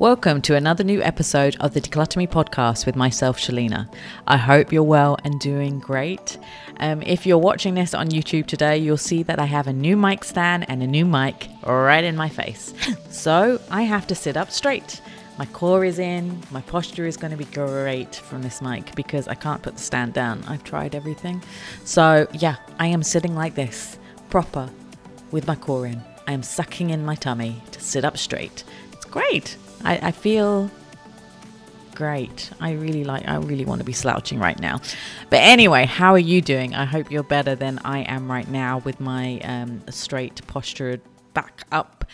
[0.00, 3.86] Welcome to another new episode of the Decluttr Me podcast with myself, Shelina.
[4.26, 6.38] I hope you're well and doing great.
[6.78, 9.98] Um, if you're watching this on YouTube today, you'll see that I have a new
[9.98, 12.72] mic stand and a new mic right in my face.
[13.10, 15.02] So I have to sit up straight.
[15.36, 19.28] My core is in, my posture is going to be great from this mic because
[19.28, 20.42] I can't put the stand down.
[20.48, 21.42] I've tried everything.
[21.84, 23.98] So, yeah, I am sitting like this,
[24.30, 24.70] proper,
[25.30, 26.02] with my core in.
[26.26, 28.64] I am sucking in my tummy to sit up straight.
[28.94, 29.58] It's great.
[29.84, 30.70] I, I feel
[31.94, 32.50] great.
[32.60, 34.80] I really like, I really want to be slouching right now.
[35.28, 36.74] But anyway, how are you doing?
[36.74, 41.02] I hope you're better than I am right now with my um, straight postured
[41.34, 42.04] back up.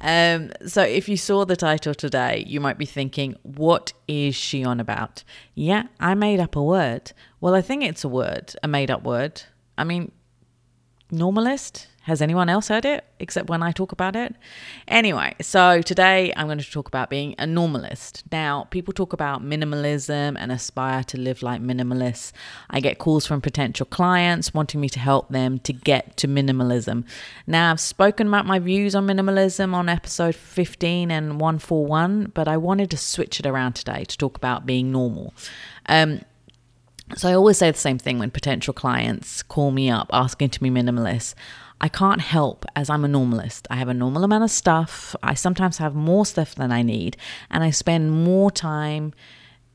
[0.00, 4.64] Um, so, if you saw the title today, you might be thinking, what is she
[4.64, 5.24] on about?
[5.54, 7.12] Yeah, I made up a word.
[7.40, 9.42] Well, I think it's a word, a made up word.
[9.78, 10.12] I mean,
[11.12, 11.86] normalist?
[12.06, 14.32] Has anyone else heard it except when I talk about it?
[14.86, 18.22] Anyway, so today I'm going to talk about being a normalist.
[18.30, 22.30] Now, people talk about minimalism and aspire to live like minimalists.
[22.70, 27.04] I get calls from potential clients wanting me to help them to get to minimalism.
[27.44, 32.56] Now, I've spoken about my views on minimalism on episode 15 and 141, but I
[32.56, 35.34] wanted to switch it around today to talk about being normal.
[35.86, 36.20] Um,
[37.14, 40.60] so I always say the same thing when potential clients call me up asking to
[40.60, 41.34] be minimalist.
[41.80, 43.66] I can't help as I'm a normalist.
[43.70, 45.14] I have a normal amount of stuff.
[45.22, 47.16] I sometimes have more stuff than I need,
[47.50, 49.12] and I spend more time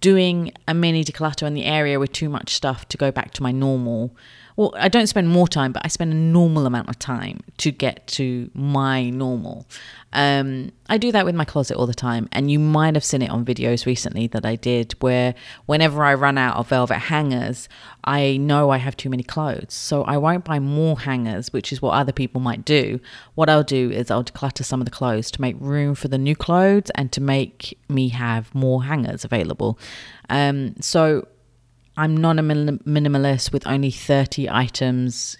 [0.00, 3.42] doing a mini declutter in the area with too much stuff to go back to
[3.42, 4.16] my normal
[4.56, 7.70] well, I don't spend more time, but I spend a normal amount of time to
[7.70, 9.66] get to my normal.
[10.12, 13.22] Um, I do that with my closet all the time, and you might have seen
[13.22, 15.34] it on videos recently that I did where
[15.66, 17.68] whenever I run out of velvet hangers,
[18.04, 19.72] I know I have too many clothes.
[19.72, 23.00] So I won't buy more hangers, which is what other people might do.
[23.34, 26.18] What I'll do is I'll declutter some of the clothes to make room for the
[26.18, 29.78] new clothes and to make me have more hangers available.
[30.28, 31.26] Um, so
[31.96, 35.36] I'm not a minimalist with only 30 items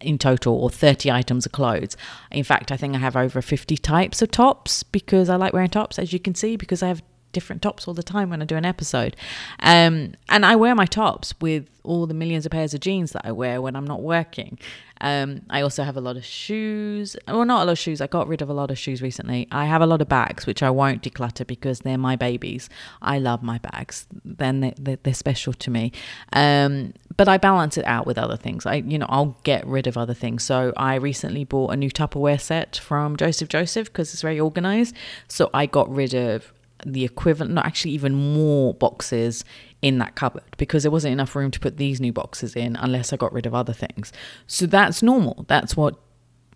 [0.00, 1.96] in total or 30 items of clothes.
[2.30, 5.70] In fact, I think I have over 50 types of tops because I like wearing
[5.70, 7.02] tops, as you can see, because I have
[7.38, 9.14] different tops all the time when I do an episode.
[9.60, 13.22] Um, and I wear my tops with all the millions of pairs of jeans that
[13.24, 14.58] I wear when I'm not working.
[15.00, 17.16] Um, I also have a lot of shoes.
[17.28, 18.00] Well, not a lot of shoes.
[18.00, 19.46] I got rid of a lot of shoes recently.
[19.52, 22.68] I have a lot of bags, which I won't declutter because they're my babies.
[23.00, 24.08] I love my bags.
[24.24, 25.92] Then they, they, they're special to me.
[26.32, 28.66] Um, but I balance it out with other things.
[28.66, 30.42] I, you know, I'll get rid of other things.
[30.42, 34.96] So I recently bought a new Tupperware set from Joseph Joseph because it's very organized.
[35.28, 36.52] So I got rid of
[36.86, 39.44] the equivalent, not actually even more boxes
[39.82, 43.12] in that cupboard because there wasn't enough room to put these new boxes in unless
[43.12, 44.12] I got rid of other things.
[44.46, 45.44] So that's normal.
[45.48, 45.96] That's what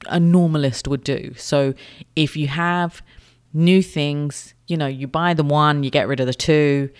[0.06, 1.34] a normalist would do.
[1.36, 1.74] So
[2.16, 3.02] if you have
[3.52, 6.90] new things, you know, you buy the one, you get rid of the two,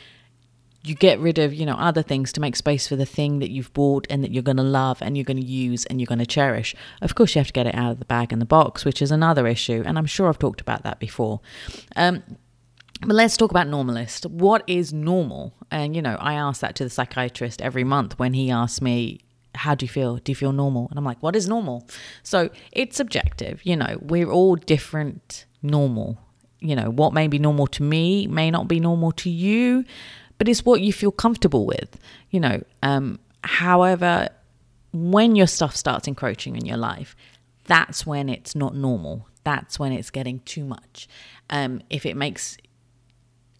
[0.85, 3.51] you get rid of, you know, other things to make space for the thing that
[3.51, 6.07] you've bought and that you're going to love and you're going to use and you're
[6.07, 6.75] going to cherish.
[7.01, 9.01] Of course, you have to get it out of the bag and the box, which
[9.01, 9.83] is another issue.
[9.87, 11.41] And I'm sure I've talked about that before.
[11.95, 12.23] Um,
[13.07, 14.31] but let's talk about normalist.
[14.31, 15.55] What is normal?
[15.71, 19.21] And, you know, I ask that to the psychiatrist every month when he asks me,
[19.55, 20.17] How do you feel?
[20.17, 20.89] Do you feel normal?
[20.91, 21.89] And I'm like, What is normal?
[22.23, 23.61] So it's subjective.
[23.65, 26.19] You know, we're all different normal.
[26.61, 29.85] You know, what may be normal to me may not be normal to you,
[30.39, 31.99] but it's what you feel comfortable with.
[32.31, 34.29] You know, um, however,
[34.93, 37.17] when your stuff starts encroaching in your life,
[37.65, 39.29] that's when it's not normal.
[39.45, 41.09] That's when it's getting too much.
[41.51, 42.57] Um, if it makes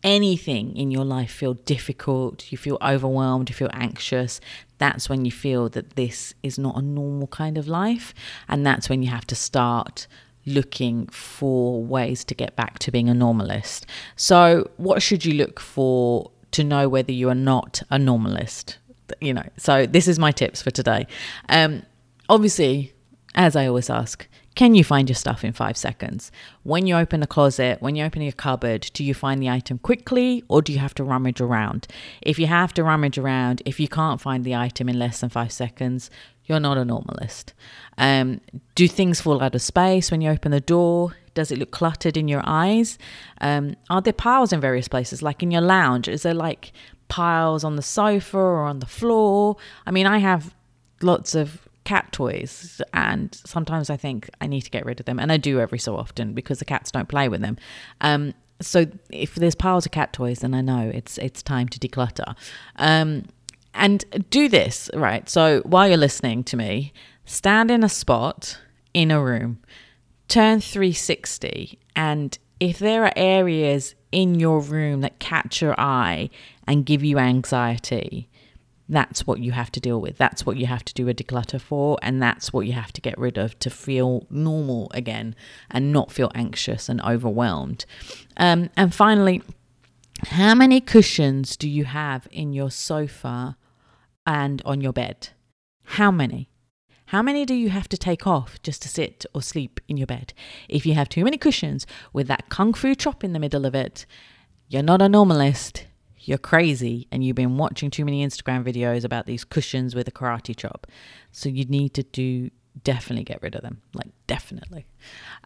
[0.03, 4.41] anything in your life feel difficult, you feel overwhelmed, you feel anxious,
[4.79, 8.13] that's when you feel that this is not a normal kind of life.
[8.49, 10.07] And that's when you have to start
[10.45, 13.85] looking for ways to get back to being a normalist.
[14.17, 18.77] So, what should you look for to know whether you are not a normalist?
[19.21, 21.07] You know, so this is my tips for today.
[21.49, 21.83] Um,
[22.29, 22.93] obviously,
[23.35, 26.31] as I always ask, can you find your stuff in five seconds?
[26.63, 29.79] When you open a closet, when you open your cupboard, do you find the item
[29.79, 31.87] quickly or do you have to rummage around?
[32.21, 35.31] If you have to rummage around, if you can't find the item in less than
[35.31, 36.11] five seconds,
[36.45, 37.53] you're not a normalist.
[37.97, 38.41] Um,
[38.75, 41.17] do things fall out of space when you open the door?
[41.35, 42.99] Does it look cluttered in your eyes?
[43.41, 46.09] Um, are there piles in various places, like in your lounge?
[46.09, 46.73] Is there like
[47.09, 49.57] piles on the sofa or on the floor?
[49.87, 50.55] I mean, I have
[51.01, 55.19] lots of cat toys and sometimes I think I need to get rid of them
[55.19, 57.57] and I do every so often because the cats don't play with them.
[58.01, 61.79] Um, so if there's piles of cat toys then I know it's it's time to
[61.79, 62.37] declutter.
[62.77, 63.25] Um,
[63.75, 65.29] and do this, right?
[65.29, 66.93] So while you're listening to me,
[67.25, 68.59] stand in a spot
[68.93, 69.61] in a room,
[70.29, 76.31] turn 360 and if there are areas in your room that catch your eye
[76.65, 78.29] and give you anxiety,
[78.95, 80.19] that's what you have to deal with.
[80.19, 81.99] That's what you have to do a declutter for.
[82.03, 85.35] And that's what you have to get rid of to feel normal again
[85.71, 87.85] and not feel anxious and overwhelmed.
[88.37, 89.43] Um, and finally,
[90.27, 93.57] how many cushions do you have in your sofa
[94.27, 95.31] and on your bed?
[95.85, 96.49] How many?
[97.07, 100.07] How many do you have to take off just to sit or sleep in your
[100.07, 100.33] bed?
[100.69, 103.75] If you have too many cushions with that kung fu chop in the middle of
[103.75, 104.07] it,
[104.69, 105.85] you're not a normalist.
[106.25, 110.13] You're crazy and you've been watching too many Instagram videos about these cushions with a
[110.13, 110.87] karate chop.
[111.31, 112.51] So you need to do
[112.85, 113.83] definitely get rid of them.
[113.95, 114.87] Like definitely.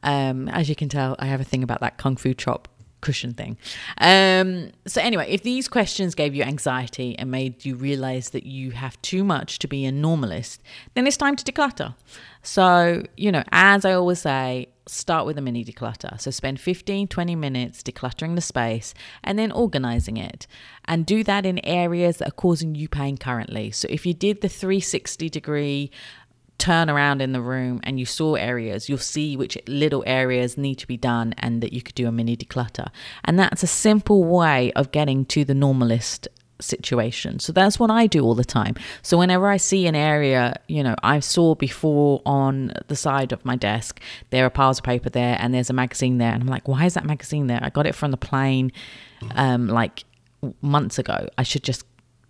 [0.02, 2.68] Um, as you can tell, I have a thing about that kung fu chop
[3.00, 3.56] cushion thing.
[3.98, 8.72] Um, so, anyway, if these questions gave you anxiety and made you realize that you
[8.72, 10.58] have too much to be a normalist,
[10.94, 11.94] then it's time to declutter.
[12.42, 16.20] So, you know, as I always say, start with a mini declutter.
[16.20, 20.46] So, spend 15, 20 minutes decluttering the space and then organizing it.
[20.86, 23.70] And do that in areas that are causing you pain currently.
[23.70, 25.90] So, if you did the 360 degree
[26.58, 30.76] turn around in the room and you saw areas, you'll see which little areas need
[30.76, 32.88] to be done and that you could do a mini declutter.
[33.24, 36.28] And that's a simple way of getting to the normalist
[36.60, 37.38] situation.
[37.38, 38.74] So that's what I do all the time.
[39.02, 43.44] So whenever I see an area, you know, I saw before on the side of
[43.44, 44.00] my desk,
[44.30, 46.32] there are piles of paper there and there's a magazine there.
[46.32, 47.60] And I'm like, why is that magazine there?
[47.62, 48.72] I got it from the plane
[49.32, 50.04] um, like
[50.62, 51.28] months ago.
[51.36, 51.84] I should just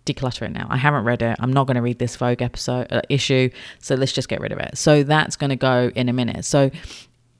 [0.07, 0.67] declutter it now.
[0.69, 1.35] I haven't read it.
[1.39, 3.49] I'm not going to read this Vogue episode uh, issue,
[3.79, 4.77] so let's just get rid of it.
[4.77, 6.45] So that's going to go in a minute.
[6.45, 6.71] So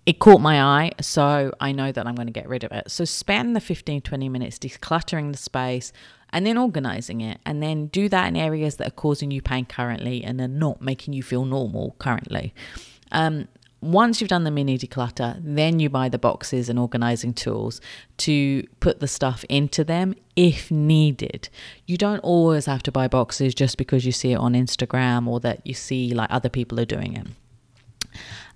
[0.06, 2.90] it caught my eye, so I know that I'm going to get rid of it.
[2.90, 5.92] So spend the 15 20 minutes decluttering the space
[6.32, 9.66] and then organizing it and then do that in areas that are causing you pain
[9.66, 12.54] currently and are not making you feel normal currently.
[13.12, 13.48] Um,
[13.82, 17.80] once you've done the mini declutter, then you buy the boxes and organizing tools
[18.18, 21.50] to put the stuff into them if needed.
[21.86, 25.40] You don't always have to buy boxes just because you see it on Instagram or
[25.42, 27.28] that you see like other people are doing it.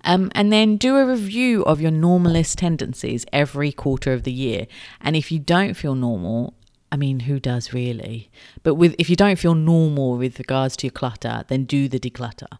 [0.04, 4.66] Um, and then do a review of your normalist tendencies every quarter of the year.
[5.00, 6.54] And if you don't feel normal,
[6.90, 8.30] I mean, who does really?
[8.62, 11.98] But with if you don't feel normal with regards to your clutter, then do the
[11.98, 12.58] declutter.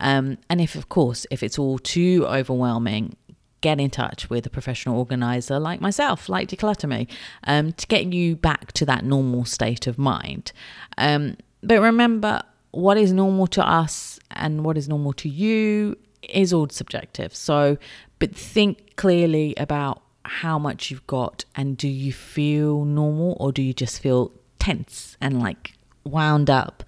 [0.00, 3.16] Um, and if, of course, if it's all too overwhelming,
[3.60, 7.06] get in touch with a professional organizer like myself, like Decluttr Me,
[7.44, 10.52] um, to get you back to that normal state of mind.
[10.98, 16.52] Um, but remember, what is normal to us and what is normal to you is
[16.52, 17.34] all subjective.
[17.34, 17.76] So,
[18.18, 23.62] but think clearly about how much you've got and do you feel normal or do
[23.62, 25.72] you just feel tense and like
[26.04, 26.84] wound up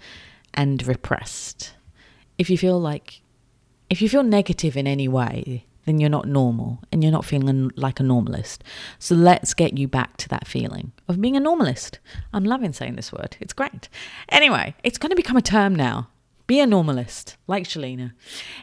[0.55, 1.73] and repressed?
[2.43, 3.23] If you feel like,
[3.89, 7.71] if you feel negative in any way, then you're not normal and you're not feeling
[7.77, 8.63] like a normalist.
[8.99, 11.99] So let's get you back to that feeling of being a normalist.
[12.33, 13.89] I'm loving saying this word, it's great.
[14.29, 16.09] Anyway, it's going to become a term now.
[16.49, 18.11] Be a normalist, like Shelina.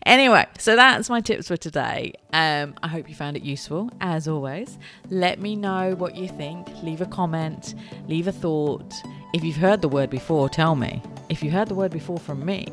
[0.06, 2.12] Anyway, so that's my tips for today.
[2.34, 3.90] Um, I hope you found it useful.
[4.02, 4.78] As always,
[5.10, 6.68] let me know what you think.
[6.84, 7.76] Leave a comment,
[8.10, 8.94] leave a thought.
[9.34, 11.02] If you've heard the word before, tell me.
[11.30, 12.68] If you heard the word before from me,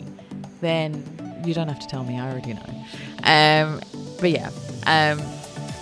[0.60, 2.18] then you don't have to tell me.
[2.18, 2.84] I already know.
[3.24, 3.80] Um,
[4.20, 4.50] but yeah,
[4.86, 5.20] um,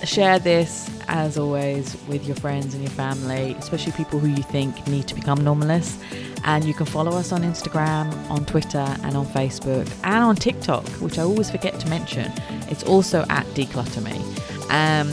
[0.05, 4.87] share this as always with your friends and your family, especially people who you think
[4.87, 5.99] need to become normalists.
[6.47, 10.87] And you can follow us on Instagram, on Twitter, and on Facebook, and on TikTok,
[11.01, 12.31] which I always forget to mention.
[12.69, 14.21] It's also at Decluttr Me.
[14.69, 15.11] Um,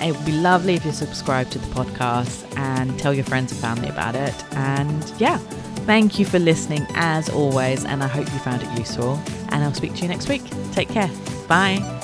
[0.00, 3.60] it would be lovely if you subscribe to the podcast and tell your friends and
[3.60, 4.34] family about it.
[4.56, 5.38] And yeah,
[5.86, 9.20] Thank you for listening as always, and I hope you found it useful.
[9.50, 10.42] And I'll speak to you next week.
[10.72, 11.10] Take care.
[11.46, 12.03] Bye.